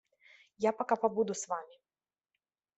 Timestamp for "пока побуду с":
0.71-1.47